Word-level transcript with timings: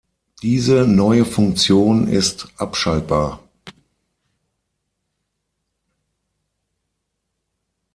Diese 0.41 0.87
neue 0.87 1.25
Funktion 1.25 2.07
ist 2.07 2.47
abschaltbar. 2.57 3.39